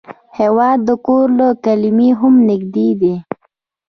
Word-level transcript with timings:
هېواد 0.37 0.79
د 0.87 0.89
کور 1.05 1.27
له 1.39 1.47
کلمې 1.65 2.09
هم 2.19 2.33
نږدې 2.49 2.89
دی. 3.01 3.15